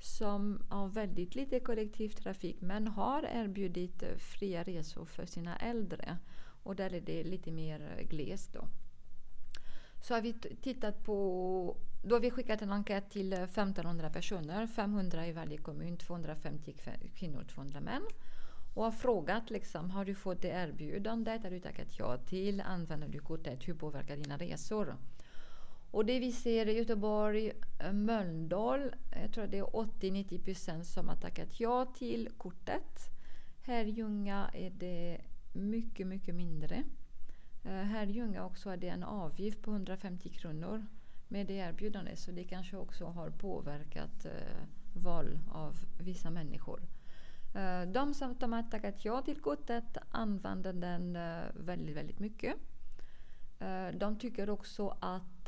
som 0.01 0.63
har 0.69 0.89
väldigt 0.89 1.35
lite 1.35 1.61
kollektivtrafik 1.61 2.61
men 2.61 2.89
har 2.89 3.23
erbjudit 3.23 4.03
eh, 4.03 4.17
fria 4.17 4.63
resor 4.63 5.05
för 5.05 5.27
sina 5.27 5.57
äldre. 5.57 6.19
Och 6.63 6.77
där 6.77 6.95
är 6.95 7.01
det 7.01 7.25
lite 7.25 7.53
mer 7.53 7.97
eh, 7.99 8.09
glest 8.09 8.53
då. 8.53 8.69
Så 10.03 10.15
har 10.15 10.21
vi 10.21 10.33
tittat 10.63 11.05
på 11.05 11.77
då 12.03 12.15
har 12.15 12.21
vi 12.21 12.31
skickat 12.31 12.63
en 12.63 12.73
enkät 12.73 13.11
till 13.11 13.33
1500 13.33 14.11
personer, 14.11 14.67
500 14.67 15.27
i 15.27 15.33
varje 15.33 15.59
kommun, 15.59 15.97
250 15.97 16.75
kvinnor, 17.15 17.45
200 17.45 17.81
män. 17.81 18.03
Och 18.77 18.85
har 18.85 18.91
frågat 18.91 19.51
liksom, 19.51 19.91
har 19.91 20.05
du 20.05 20.15
fått 20.15 20.43
det 20.43 20.49
erbjudandet? 20.49 21.43
Har 21.43 21.51
du 21.51 21.61
tackat 21.61 21.99
ja 21.99 22.17
till? 22.17 22.61
Använder 22.61 23.09
du 23.09 23.19
kortet? 23.19 23.69
Hur 23.69 23.75
påverkar 23.75 24.17
dina 24.17 24.37
resor? 24.37 24.97
Och 25.91 26.07
det 26.07 26.19
vi 26.19 26.33
ser 26.33 26.69
i 26.69 26.79
Göteborg, 26.79 27.53
eh, 27.81 27.93
Mölndal, 27.93 28.95
jag 29.23 29.33
tror 29.33 29.47
det 29.47 29.59
är 29.59 29.77
80-90 29.77 30.45
procent 30.45 30.87
som 30.87 31.09
har 31.09 31.17
tackat 31.17 31.61
ja 31.61 31.85
till 31.85 32.29
kortet. 32.37 33.01
Här 33.63 33.85
i 33.85 33.91
Ljunga 33.91 34.51
är 34.53 34.71
det 34.71 35.21
mycket, 35.53 36.07
mycket 36.07 36.35
mindre. 36.35 36.85
Eh, 37.65 37.71
Här 37.71 38.07
i 38.07 38.13
Ljunga 38.13 38.45
också 38.45 38.71
är 38.71 38.77
det 38.77 38.89
en 38.89 39.05
avgift 39.05 39.63
på 39.63 39.71
150 39.71 40.29
kronor 40.29 40.87
med 41.29 41.47
det 41.47 41.55
erbjudandet. 41.55 42.19
Så 42.19 42.31
det 42.31 42.45
kanske 42.45 42.77
också 42.77 43.05
har 43.05 43.31
påverkat 43.31 44.25
eh, 44.25 44.33
val 44.95 45.39
av 45.53 45.77
vissa 45.99 46.31
människor. 46.31 46.81
Eh, 47.57 47.83
de 47.83 48.15
som 48.15 48.37
de 48.39 48.53
har 48.53 48.63
tackat 48.63 49.05
ja 49.05 49.23
till 49.23 49.41
kortet 49.41 49.97
använder 50.11 50.73
den 50.73 51.17
eh, 51.17 51.45
väldigt, 51.55 51.97
väldigt 51.97 52.19
mycket. 52.19 52.55
Eh, 53.59 53.89
de 53.89 54.19
tycker 54.19 54.51
också 54.51 54.97
att 55.01 55.47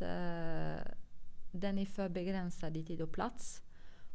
den 1.53 1.79
är 1.79 1.87
för 1.87 2.09
begränsad 2.09 2.77
i 2.77 2.85
tid 2.85 3.01
och 3.01 3.13
plats. 3.13 3.63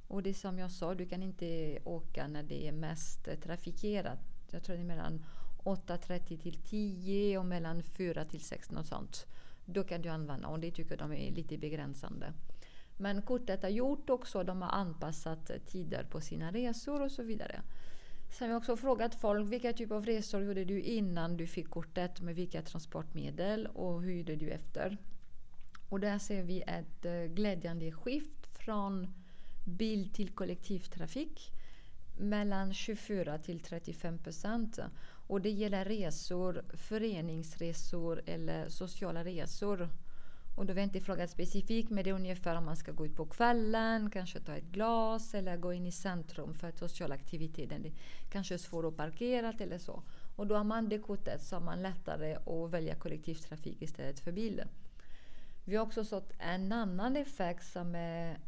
Och 0.08 0.24
det 0.24 0.30
är 0.30 0.34
som 0.34 0.60
jag 0.60 0.72
sa, 0.72 0.96
du 0.96 1.06
kan 1.06 1.24
inte 1.24 1.80
åka 1.84 2.28
när 2.28 2.44
det 2.44 2.68
är 2.68 2.72
mest 2.72 3.42
trafikerat. 3.44 4.20
Jag 4.52 4.64
tror 4.64 4.76
det 4.76 4.82
är 4.82 4.86
mellan 4.86 5.26
8.30 5.64 6.38
till 6.38 6.62
10 6.62 7.38
och 7.38 7.46
mellan 7.46 7.84
4 7.84 8.26
till 8.26 8.42
6 8.42 8.72
något 8.72 8.88
sånt. 8.88 9.26
Då 9.66 9.84
kan 9.84 10.02
du 10.02 10.10
använda 10.10 10.48
och 10.48 10.60
det 10.60 10.72
tycker 10.72 10.98
de 10.98 11.14
är 11.14 11.32
lite 11.32 11.58
begränsande. 11.58 12.34
Men 12.98 13.22
kortet 13.22 13.62
har 13.62 13.70
gjort 13.70 14.10
också, 14.10 14.44
de 14.44 14.62
har 14.62 14.70
anpassat 14.70 15.52
tider 15.66 16.04
på 16.04 16.22
sina 16.22 16.52
resor 16.52 17.02
och 17.02 17.12
så 17.12 17.24
vidare. 17.24 17.62
Sen 18.32 18.52
har 18.52 18.60
vi 18.60 18.62
också 18.62 18.78
frågat 18.78 19.16
folk 19.16 19.52
vilka 19.52 19.74
typ 19.74 19.92
av 19.92 20.06
resor 20.06 20.44
gjorde 20.44 20.66
du 20.66 20.82
innan 20.82 21.38
du 21.38 21.48
fick 21.48 21.70
kortet 21.70 22.22
med 22.22 22.36
vilka 22.36 22.62
transportmedel 22.62 23.68
och 23.68 24.02
hur 24.02 24.14
gjorde 24.14 24.36
du 24.36 24.50
efter? 24.50 24.98
Och 25.90 26.00
där 26.00 26.20
ser 26.20 26.44
vi 26.44 26.62
ett 26.62 27.06
eh, 27.06 27.14
glädjande 27.14 27.92
skift 27.92 28.48
från 28.58 29.14
bil 29.66 30.10
till 30.14 30.30
kollektivtrafik 30.30 31.52
mellan 32.18 32.74
24 32.74 33.38
till 33.38 33.60
35 33.60 34.18
procent. 34.18 34.80
Och 35.28 35.42
det 35.42 35.50
gäller 35.50 35.86
resor, 35.86 36.64
föreningsresor 36.74 38.22
eller 38.26 38.70
sociala 38.70 39.24
resor. 39.24 39.90
Och 40.56 40.66
då 40.66 40.74
vill 40.74 40.82
jag 40.82 40.88
inte 40.88 41.00
fråga 41.00 41.28
specifikt, 41.28 41.90
men 41.90 42.04
det 42.04 42.10
är 42.10 42.14
ungefär 42.14 42.56
om 42.56 42.66
man 42.66 42.78
ska 42.78 42.92
gå 42.92 43.06
ut 43.06 43.16
på 43.16 43.26
kvällen, 43.26 44.10
kanske 44.10 44.40
ta 44.40 44.56
ett 44.56 44.72
glas 44.72 45.34
eller 45.34 45.58
gå 45.58 45.74
in 45.74 45.86
i 45.86 45.92
centrum 45.92 46.54
för 46.54 46.72
social 46.72 47.12
aktivitet. 47.12 47.70
Det 47.70 47.92
kanske 48.30 48.54
är 48.54 48.58
svårt 48.58 48.86
att 48.86 48.98
parkera 48.98 49.54
eller 49.60 49.78
så. 49.78 50.04
Och 50.36 50.48
då 50.48 50.56
har 50.56 50.64
man 50.64 50.90
det 50.90 51.00
kortet 51.00 51.42
så 51.42 51.56
har 51.56 51.62
man 51.62 51.82
lättare 51.82 52.36
att 52.36 52.72
välja 52.72 52.96
kollektivtrafik 52.96 53.82
istället 53.82 54.20
för 54.20 54.32
bilen. 54.32 54.68
Vi 55.66 55.76
har 55.76 55.86
också 55.86 56.04
sett 56.04 56.34
en 56.40 56.72
annan 56.72 57.16
effekt 57.16 57.66
som 57.66 57.96
är 57.96 58.40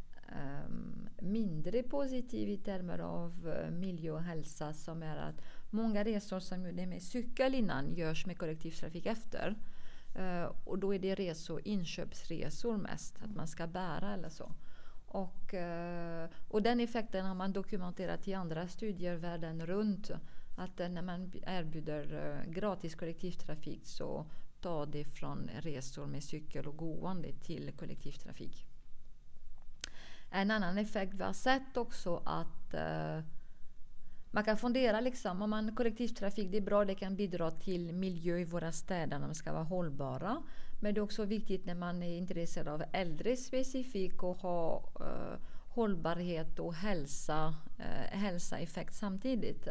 um, 0.66 1.10
mindre 1.20 1.84
positiv 1.84 2.50
i 2.50 2.58
termer 2.58 3.00
av 3.00 3.48
uh, 3.48 3.72
miljö 3.72 4.12
och 4.12 4.24
hälsa 4.24 4.74
som 4.74 5.04
är 5.04 5.18
att 5.18 5.42
många 5.70 6.04
resor 6.04 6.40
som 6.40 6.66
gjordes 6.66 6.88
med 6.88 7.02
cykel 7.02 7.56
innan 7.56 7.94
görs 7.94 8.26
med 8.26 8.38
kollektivtrafik 8.38 9.06
efter. 9.06 9.56
Uh, 10.20 10.52
och 10.64 10.80
då 10.80 10.94
är 10.94 11.00
det 11.00 11.16
resor, 11.16 11.62
inköpsresor 11.64 12.78
mest, 12.78 13.16
att 13.24 13.36
man 13.36 13.48
ska 13.48 13.68
bära 13.68 14.14
eller 14.14 14.30
så. 14.30 14.52
Och, 15.08 15.54
uh, 15.54 16.30
och 16.50 16.62
den 16.62 16.80
effekten 16.80 17.26
har 17.26 17.36
man 17.36 17.54
dokumenterat 17.54 18.28
i 18.28 18.34
andra 18.34 18.68
studier 18.68 19.16
världen 19.16 19.66
runt. 19.66 20.12
Att 20.58 20.80
eh, 20.80 20.90
när 20.90 21.02
man 21.02 21.32
erbjuder 21.46 22.44
gratis 22.48 22.96
kollektivtrafik 22.96 23.86
så 23.86 24.26
tar 24.62 24.86
det 24.86 25.06
från 25.06 25.50
resor 25.60 26.06
med 26.06 26.24
cykel 26.24 26.68
och 26.68 26.78
gående 26.78 27.32
till 27.32 27.72
kollektivtrafik. 27.72 28.68
En 30.32 30.52
annan 30.52 30.78
effekt 30.78 31.14
vi 31.14 31.24
har 31.24 31.34
sett 31.34 31.78
också 31.78 32.22
att 32.26 32.74
uh, 32.74 33.24
man 34.36 34.44
kan 34.44 34.58
fundera 34.58 35.00
liksom, 35.02 35.42
om 35.42 35.50
man 35.50 35.76
kollektivtrafik 35.76 36.52
det 36.52 36.58
är 36.58 36.62
bra, 36.62 36.86
det 36.86 36.96
kan 36.96 37.16
bidra 37.16 37.52
till 37.52 37.94
miljö 37.94 38.38
i 38.38 38.44
våra 38.44 38.72
städer, 38.72 39.20
de 39.20 39.34
ska 39.34 39.54
vara 39.54 39.64
hållbara. 39.64 40.44
Men 40.82 40.94
det 40.94 41.00
är 41.00 41.04
också 41.04 41.26
viktigt 41.26 41.66
när 41.66 41.76
man 41.76 42.04
är 42.04 42.18
intresserad 42.18 42.68
av 42.68 42.84
äldre 42.92 43.36
specifikt 43.36 44.24
och 44.24 44.38
ha 44.38 44.84
eh, 45.00 45.40
hållbarhet 45.68 46.60
och 46.60 46.74
hälsa, 46.74 47.56
eh, 47.78 48.18
hälsaeffekt 48.20 48.94
samtidigt. 48.94 49.68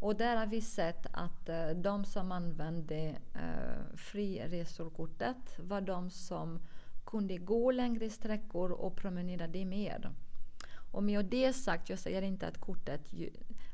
Och 0.00 0.16
där 0.16 0.36
har 0.36 0.46
vi 0.46 0.60
sett 0.60 1.06
att 1.12 1.48
eh, 1.48 1.68
de 1.68 2.04
som 2.04 2.32
använde 2.32 3.16
eh, 3.34 3.96
friresorkortet 3.96 5.58
var 5.58 5.80
de 5.80 6.10
som 6.10 6.60
kunde 7.06 7.36
gå 7.36 7.70
längre 7.70 8.10
sträckor 8.10 8.70
och 8.70 8.96
promenera 8.96 9.46
det 9.46 9.64
mer. 9.64 10.10
Och 10.92 11.02
med 11.02 11.24
det 11.24 11.52
sagt, 11.52 11.90
jag 11.90 11.98
säger 11.98 12.22
inte 12.22 12.46
att 12.46 12.60
kortet 12.60 13.12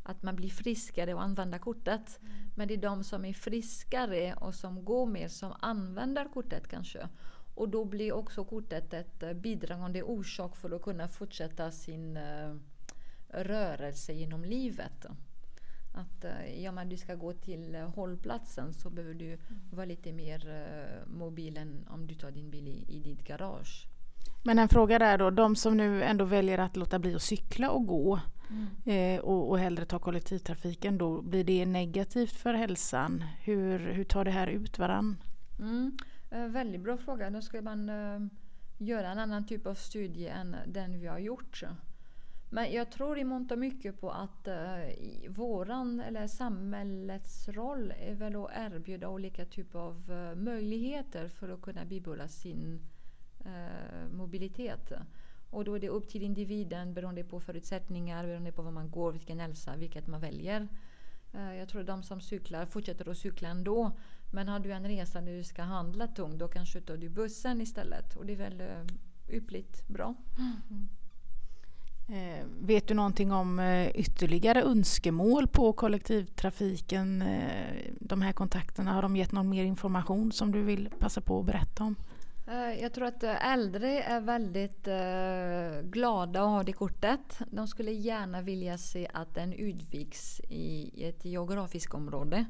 att 0.02 0.22
man 0.22 0.36
blir 0.36 0.50
friskare 0.50 1.14
och 1.14 1.22
använder 1.22 1.58
kortet. 1.58 2.20
Mm. 2.20 2.32
Men 2.54 2.68
det 2.68 2.74
är 2.74 2.78
de 2.78 3.04
som 3.04 3.24
är 3.24 3.32
friskare 3.32 4.34
och 4.34 4.54
som 4.54 4.84
går 4.84 5.06
mer 5.06 5.28
som 5.28 5.52
använder 5.60 6.24
kortet 6.24 6.68
kanske. 6.68 7.08
Och 7.54 7.68
då 7.68 7.84
blir 7.84 8.12
också 8.12 8.44
kortet 8.44 8.94
ett 8.94 9.22
eh, 9.22 9.32
bidragande 9.32 10.02
orsak 10.02 10.56
för 10.56 10.70
att 10.70 10.82
kunna 10.82 11.08
fortsätta 11.08 11.70
sin 11.70 12.16
uh, 12.16 12.56
rörelse 13.28 14.12
genom 14.12 14.44
livet. 14.44 15.06
Att 15.94 16.24
uh, 16.24 16.62
ja, 16.62 16.72
men 16.72 16.88
du 16.88 16.96
ska 16.96 17.14
gå 17.14 17.32
till 17.32 17.74
uh, 17.74 17.88
hållplatsen 17.88 18.72
så 18.72 18.90
behöver 18.90 19.14
du 19.14 19.26
mm. 19.26 19.40
vara 19.70 19.86
lite 19.86 20.12
mer 20.12 20.42
mobil 21.06 21.56
än 21.56 21.86
om 21.90 22.06
du 22.06 22.14
tar 22.14 22.30
din 22.30 22.50
bil 22.50 22.68
i, 22.68 22.84
i 22.88 23.00
ditt 23.00 23.24
garage. 23.24 23.86
Men 24.44 24.58
en 24.58 24.68
fråga 24.68 24.98
där 24.98 25.18
då, 25.18 25.30
de 25.30 25.56
som 25.56 25.76
nu 25.76 26.02
ändå 26.02 26.24
väljer 26.24 26.58
att 26.58 26.76
låta 26.76 26.98
bli 26.98 27.14
att 27.14 27.22
cykla 27.22 27.70
och 27.70 27.86
gå 27.86 28.20
mm. 28.52 29.16
eh, 29.16 29.20
och, 29.20 29.50
och 29.50 29.58
hellre 29.58 29.84
ta 29.84 29.98
kollektivtrafiken, 29.98 30.98
då 30.98 31.22
blir 31.22 31.44
det 31.44 31.66
negativt 31.66 32.32
för 32.32 32.54
hälsan? 32.54 33.24
Hur, 33.40 33.78
hur 33.78 34.04
tar 34.04 34.24
det 34.24 34.30
här 34.30 34.46
ut 34.46 34.78
varann? 34.78 35.16
Mm. 35.58 35.96
Eh, 36.30 36.46
väldigt 36.46 36.80
bra 36.80 36.96
fråga. 36.96 37.30
Då 37.30 37.42
ska 37.42 37.62
man 37.62 37.88
eh, 37.88 38.20
göra 38.78 39.10
en 39.10 39.18
annan 39.18 39.46
typ 39.46 39.66
av 39.66 39.74
studie 39.74 40.28
än 40.28 40.56
den 40.66 41.00
vi 41.00 41.06
har 41.06 41.18
gjort. 41.18 41.62
Men 42.50 42.72
jag 42.72 42.90
tror 42.90 43.18
i 43.18 43.24
mångt 43.24 43.52
och 43.52 43.58
mycket 43.58 44.00
på 44.00 44.10
att 44.10 44.48
eh, 44.48 44.54
våran, 45.28 46.00
eller 46.00 46.26
samhällets 46.26 47.48
roll 47.48 47.92
är 48.00 48.14
väl 48.14 48.36
att 48.36 48.50
erbjuda 48.54 49.08
olika 49.08 49.44
typer 49.44 49.78
av 49.78 50.10
uh, 50.10 50.34
möjligheter 50.34 51.28
för 51.28 51.48
att 51.48 51.62
kunna 51.62 51.84
bibehålla 51.84 52.28
sin 52.28 52.80
uh, 53.46 54.14
mobilitet. 54.16 54.92
Och 55.52 55.64
då 55.64 55.74
är 55.74 55.80
det 55.80 55.88
upp 55.88 56.08
till 56.08 56.22
individen 56.22 56.94
beroende 56.94 57.24
på 57.24 57.40
förutsättningar, 57.40 58.26
beroende 58.26 58.52
på 58.52 58.62
var 58.62 58.70
man 58.70 58.90
går, 58.90 59.12
vilken 59.12 59.40
hälsa, 59.40 59.76
vilket 59.76 60.06
man 60.06 60.20
väljer. 60.20 60.68
Uh, 61.34 61.56
jag 61.56 61.68
tror 61.68 61.80
att 61.80 61.86
de 61.86 62.02
som 62.02 62.20
cyklar 62.20 62.66
fortsätter 62.66 63.08
att 63.08 63.18
cykla 63.18 63.48
ändå. 63.48 63.92
Men 64.30 64.48
har 64.48 64.58
du 64.58 64.72
en 64.72 64.86
resa 64.88 65.20
där 65.20 65.32
du 65.32 65.44
ska 65.44 65.62
handla 65.62 66.06
tungt, 66.06 66.38
då 66.38 66.48
kanske 66.48 66.78
du 66.78 66.84
tar 66.84 66.96
du 66.96 67.08
bussen 67.08 67.60
istället. 67.60 68.16
Och 68.16 68.26
det 68.26 68.32
är 68.32 68.36
väl 68.36 68.60
eh, 68.60 68.66
uh, 68.66 69.36
yppligt 69.36 69.88
bra. 69.88 70.14
Mm. 70.38 70.88
Eh, 72.08 72.46
vet 72.60 72.88
du 72.88 72.94
någonting 72.94 73.32
om 73.32 73.58
eh, 73.58 73.88
ytterligare 73.88 74.62
önskemål 74.62 75.48
på 75.48 75.72
kollektivtrafiken? 75.72 77.22
Eh, 77.22 77.92
de 78.00 78.22
här 78.22 78.32
kontakterna, 78.32 78.92
har 78.92 79.02
de 79.02 79.16
gett 79.16 79.32
någon 79.32 79.48
mer 79.48 79.64
information 79.64 80.32
som 80.32 80.52
du 80.52 80.62
vill 80.62 80.88
passa 80.98 81.20
på 81.20 81.40
att 81.40 81.46
berätta 81.46 81.84
om? 81.84 81.96
Eh, 82.46 82.80
jag 82.82 82.92
tror 82.92 83.06
att 83.06 83.22
eh, 83.22 83.52
äldre 83.52 84.02
är 84.02 84.20
väldigt 84.20 84.88
eh, 84.88 85.90
glada 85.90 86.42
att 86.42 86.48
ha 86.48 86.62
det 86.62 86.72
kortet. 86.72 87.38
De 87.50 87.68
skulle 87.68 87.90
gärna 87.92 88.42
vilja 88.42 88.78
se 88.78 89.08
att 89.12 89.34
den 89.34 89.52
utviks 89.52 90.40
i 90.48 91.04
ett 91.04 91.24
geografiskt 91.24 91.94
område. 91.94 92.44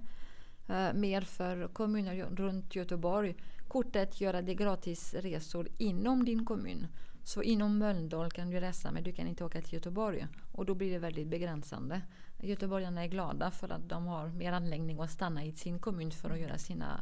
Mer 0.94 1.20
för 1.20 1.68
kommuner 1.68 2.26
runt 2.36 2.74
Göteborg. 2.74 3.34
Kortet 3.68 4.20
gör 4.20 4.42
det 4.42 4.54
gratis 4.54 5.14
resor 5.14 5.68
inom 5.78 6.24
din 6.24 6.44
kommun. 6.44 6.86
Så 7.24 7.42
inom 7.42 7.78
Mölndal 7.78 8.30
kan 8.30 8.50
du 8.50 8.60
resa 8.60 8.90
men 8.92 9.02
du 9.02 9.12
kan 9.12 9.28
inte 9.28 9.44
åka 9.44 9.62
till 9.62 9.74
Göteborg. 9.74 10.26
Och 10.52 10.66
då 10.66 10.74
blir 10.74 10.90
det 10.90 10.98
väldigt 10.98 11.28
begränsande. 11.28 12.02
Göteborgarna 12.42 13.04
är 13.04 13.08
glada 13.08 13.50
för 13.50 13.68
att 13.68 13.88
de 13.88 14.06
har 14.06 14.28
mer 14.28 14.52
anläggning 14.52 15.00
att 15.00 15.10
stanna 15.10 15.44
i 15.44 15.52
sin 15.52 15.78
kommun 15.78 16.10
för 16.10 16.30
att 16.30 16.40
göra 16.40 16.58
sina 16.58 17.00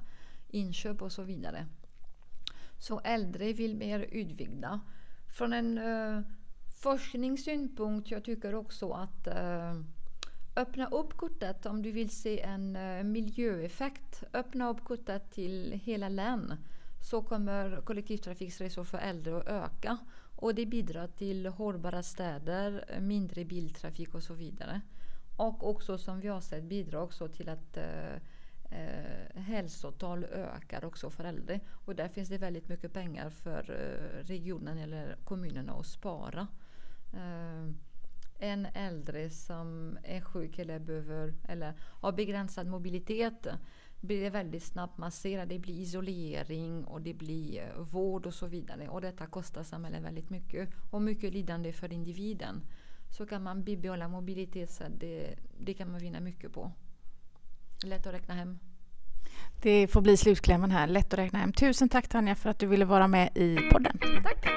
inköp 0.48 1.02
och 1.02 1.12
så 1.12 1.22
vidare. 1.22 1.66
Så 2.80 3.00
äldre 3.04 3.52
vill 3.52 3.76
mer 3.76 4.00
utvidga. 4.00 4.80
Från 5.28 5.52
en 5.52 5.78
uh, 5.78 6.20
forskningssynpunkt 6.82 8.10
jag 8.10 8.24
tycker 8.24 8.54
också 8.54 8.90
att 8.90 9.26
uh, 9.26 9.82
öppna 10.56 10.86
upp 10.86 11.16
kortet 11.16 11.66
om 11.66 11.82
du 11.82 11.90
vill 11.90 12.10
se 12.10 12.40
en 12.40 12.76
uh, 12.76 13.02
miljöeffekt. 13.02 14.24
Öppna 14.32 14.70
upp 14.70 14.84
kortet 14.84 15.30
till 15.30 15.80
hela 15.84 16.08
län 16.08 16.56
så 17.10 17.22
kommer 17.22 17.80
kollektivtrafiksresor 17.80 18.84
för 18.84 18.98
äldre 18.98 19.36
att 19.36 19.48
öka. 19.48 19.98
Och 20.36 20.54
det 20.54 20.66
bidrar 20.66 21.06
till 21.06 21.46
hållbara 21.46 22.02
städer, 22.02 22.98
mindre 23.00 23.44
biltrafik 23.44 24.14
och 24.14 24.22
så 24.22 24.34
vidare. 24.34 24.80
Och 25.36 25.68
också 25.70 25.98
som 25.98 26.20
vi 26.20 26.28
har 26.28 26.40
sett 26.40 26.64
bidrar 26.64 27.02
också 27.02 27.28
till 27.28 27.48
att 27.48 27.76
eh, 27.76 28.16
eh, 28.70 29.42
hälsotal 29.42 30.24
ökar 30.24 30.84
också 30.84 31.10
för 31.10 31.24
äldre. 31.24 31.60
Och 31.70 31.96
där 31.96 32.08
finns 32.08 32.28
det 32.28 32.38
väldigt 32.38 32.68
mycket 32.68 32.92
pengar 32.92 33.30
för 33.30 33.70
eh, 33.70 34.26
regionen 34.26 34.78
eller 34.78 35.16
kommunerna 35.24 35.72
att 35.72 35.86
spara. 35.86 36.46
Eh, 37.12 37.74
en 38.38 38.66
äldre 38.66 39.30
som 39.30 39.98
är 40.02 40.20
sjuk 40.20 40.58
eller 40.58 40.78
behöver 40.78 41.34
eller 41.48 41.74
har 41.80 42.12
begränsad 42.12 42.66
mobilitet 42.66 43.46
blir 44.00 44.22
det 44.22 44.30
väldigt 44.30 44.62
snabbt 44.62 44.98
masserad. 44.98 45.48
Det 45.48 45.58
blir 45.58 45.74
isolering 45.74 46.84
och 46.84 47.00
det 47.00 47.14
blir 47.14 47.62
eh, 47.62 47.82
vård 47.82 48.26
och 48.26 48.34
så 48.34 48.46
vidare. 48.46 48.88
Och 48.88 49.00
detta 49.00 49.26
kostar 49.26 49.62
samhället 49.62 50.02
väldigt 50.02 50.30
mycket 50.30 50.68
och 50.90 51.02
mycket 51.02 51.32
lidande 51.32 51.72
för 51.72 51.92
individen. 51.92 52.62
Så 53.10 53.26
kan 53.26 53.42
man 53.42 53.64
bibehålla 53.64 54.08
mobilitet 54.08 54.70
så 54.70 54.84
det, 54.88 55.34
det 55.58 55.74
kan 55.74 55.90
man 55.90 56.00
vinna 56.00 56.20
mycket 56.20 56.52
på. 56.52 56.72
Lätt 57.84 58.06
att 58.06 58.14
räkna 58.14 58.34
hem. 58.34 58.58
Det 59.62 59.86
får 59.88 60.00
bli 60.00 60.16
slutklämmen 60.16 60.70
här. 60.70 60.86
Lätt 60.86 61.12
att 61.12 61.18
räkna 61.18 61.38
hem. 61.38 61.52
Tusen 61.52 61.88
tack 61.88 62.08
Tanja 62.08 62.34
för 62.34 62.50
att 62.50 62.58
du 62.58 62.66
ville 62.66 62.84
vara 62.84 63.08
med 63.08 63.30
i 63.36 63.56
podden. 63.56 63.98
Tack! 64.22 64.48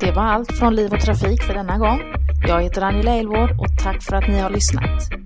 Det 0.00 0.12
var 0.12 0.22
allt 0.22 0.52
från 0.58 0.74
Liv 0.74 0.92
och 0.92 1.00
Trafik 1.00 1.42
för 1.42 1.54
denna 1.54 1.78
gång. 1.78 2.00
Jag 2.48 2.62
heter 2.62 2.82
Angela 2.82 3.14
Elvård 3.14 3.50
och 3.50 3.66
tack 3.82 4.02
för 4.02 4.16
att 4.16 4.28
ni 4.28 4.38
har 4.38 4.50
lyssnat. 4.50 5.17